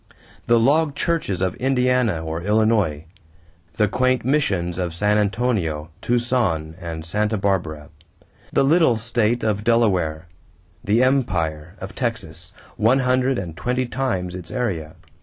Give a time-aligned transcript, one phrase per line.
[0.47, 3.05] The log churches of Indiana or Illinois
[3.75, 7.89] the quaint missions of San Antonio, Tucson, and Santa Barbara!
[8.51, 10.25] The little state of Delaware
[10.83, 14.95] the empire of Texas, one hundred and twenty times its area!